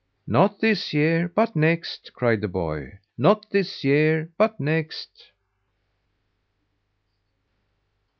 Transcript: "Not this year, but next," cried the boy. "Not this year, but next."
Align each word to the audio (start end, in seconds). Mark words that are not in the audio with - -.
"Not 0.25 0.59
this 0.59 0.95
year, 0.95 1.27
but 1.35 1.55
next," 1.55 2.11
cried 2.15 2.41
the 2.41 2.47
boy. 2.47 2.93
"Not 3.19 3.51
this 3.51 3.83
year, 3.83 4.31
but 4.35 4.59
next." 4.59 5.29